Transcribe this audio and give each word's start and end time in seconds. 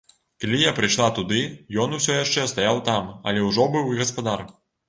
Калі 0.45 0.61
я 0.61 0.71
прыйшла 0.79 1.09
туды, 1.17 1.41
ён 1.85 1.93
усё 1.99 2.17
яшчэ 2.23 2.49
стаяў 2.55 2.83
там, 2.91 3.15
але 3.31 3.47
ўжо 3.53 3.71
быў 3.77 3.93
і 3.93 4.03
гаспадар. 4.05 4.49